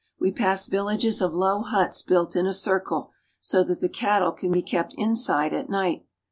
We 0.19 0.31
pass 0.31 0.65
vil 0.65 0.85
lages 0.85 1.23
of 1.23 1.35
low 1.35 1.61
huts 1.61 2.01
built 2.01 2.35
in 2.35 2.47
a 2.47 2.53
circle, 2.53 3.11
so 3.39 3.63
that 3.65 3.81
the 3.81 3.87
cattle 3.87 4.31
can 4.31 4.51
be 4.51 4.63
kept 4.63 4.95
inside 4.97 5.53
at 5.53 5.69
night. 5.69 6.07